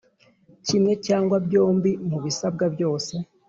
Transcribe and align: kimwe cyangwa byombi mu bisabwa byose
kimwe 0.65 0.93
cyangwa 1.05 1.35
byombi 1.45 1.91
mu 2.09 2.17
bisabwa 2.23 2.65
byose 2.75 3.13